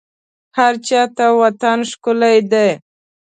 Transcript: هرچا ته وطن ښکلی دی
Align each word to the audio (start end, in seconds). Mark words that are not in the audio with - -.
هرچا 0.57 1.01
ته 1.15 1.25
وطن 1.41 1.79
ښکلی 1.91 2.37
دی 2.51 2.69